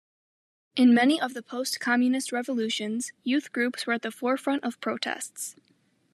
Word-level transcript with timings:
In 0.75 0.95
many 0.95 1.21
of 1.21 1.35
the 1.35 1.43
post-communist 1.43 2.31
revolutions, 2.31 3.11
youth 3.23 3.51
groups 3.51 3.85
were 3.85 3.93
at 3.93 4.01
the 4.01 4.09
forefront 4.09 4.63
of 4.63 4.81
protests. 4.81 5.55